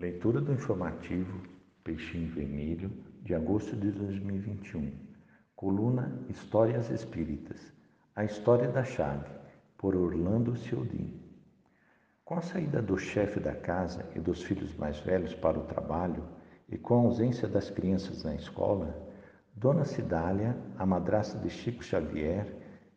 [0.00, 1.42] Leitura do informativo
[1.84, 4.92] Peixinho Vermelho de agosto de 2021.
[5.54, 7.70] Coluna Histórias Espíritas.
[8.16, 9.28] A História da Chave,
[9.76, 11.20] por Orlando Ciodin.
[12.24, 16.26] Com a saída do chefe da casa e dos filhos mais velhos para o trabalho
[16.66, 19.06] e com a ausência das crianças na escola,
[19.54, 22.46] Dona Cidália, a madrasta de Chico Xavier,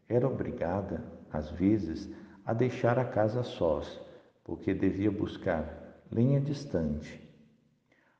[0.07, 2.09] era obrigada, às vezes,
[2.45, 3.99] a deixar a casa sós,
[4.41, 5.83] porque devia buscar
[6.13, 7.19] lenha distante.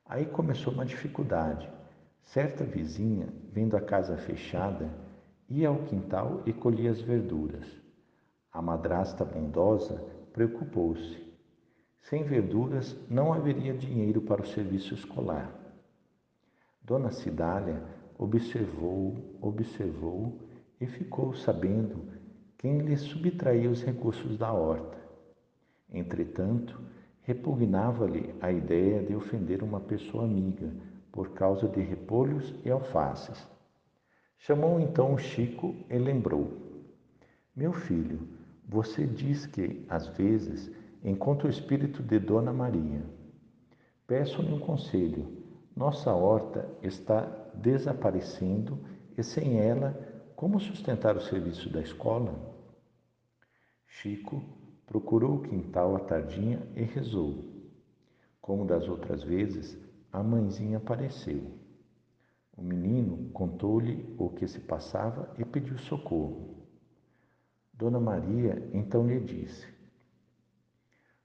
[0.04, 1.70] Aí começou uma dificuldade.
[2.22, 4.90] Certa vizinha, vendo a casa fechada,
[5.48, 7.64] ia ao quintal e colhia as verduras.
[8.52, 11.22] A madrasta bondosa preocupou-se.
[12.00, 15.54] Sem verduras não haveria dinheiro para o serviço escolar.
[16.82, 17.80] Dona Cidália
[18.18, 20.40] observou, observou
[20.80, 22.12] e ficou sabendo
[22.58, 24.98] quem lhe subtraía os recursos da horta.
[25.90, 26.78] Entretanto,
[27.24, 30.70] Repugnava-lhe a ideia de ofender uma pessoa amiga
[31.10, 33.48] por causa de repolhos e alfaces.
[34.36, 36.52] Chamou então o Chico e lembrou:
[37.56, 38.28] Meu filho,
[38.68, 40.70] você diz que, às vezes,
[41.02, 43.02] encontra o espírito de Dona Maria.
[44.06, 45.42] Peço-lhe um conselho.
[45.74, 47.22] Nossa horta está
[47.54, 48.78] desaparecendo
[49.16, 49.98] e sem ela,
[50.36, 52.34] como sustentar o serviço da escola?
[53.86, 54.42] Chico
[54.86, 57.44] Procurou o quintal à tardinha e rezou.
[58.40, 59.78] Como das outras vezes,
[60.12, 61.42] a mãezinha apareceu.
[62.56, 66.54] O menino contou-lhe o que se passava e pediu socorro.
[67.72, 69.66] Dona Maria então lhe disse: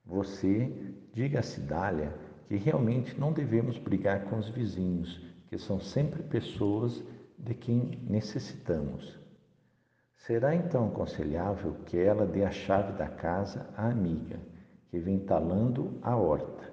[0.04, 6.24] Você diga a Cidália que realmente não devemos brigar com os vizinhos, que são sempre
[6.24, 7.04] pessoas
[7.38, 9.20] de quem necessitamos.
[10.20, 14.38] Será então aconselhável que ela dê a chave da casa à amiga,
[14.90, 16.72] que vem talando a horta,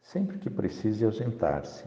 [0.00, 1.84] sempre que precise ausentar-se,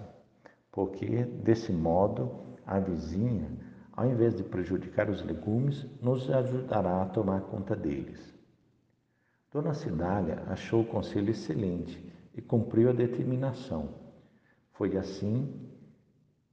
[0.71, 3.49] porque desse modo a vizinha,
[3.93, 8.19] ao invés de prejudicar os legumes, nos ajudará a tomar conta deles.
[9.51, 13.95] Dona Cidália achou o conselho excelente e cumpriu a determinação.
[14.73, 15.69] Foi assim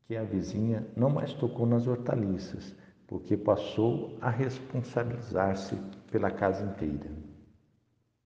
[0.06, 2.74] que a vizinha não mais tocou nas hortaliças,
[3.08, 5.74] porque passou a responsabilizar-se
[6.12, 7.10] pela casa inteira.